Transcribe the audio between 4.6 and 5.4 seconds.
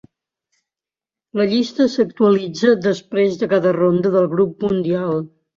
Mundial.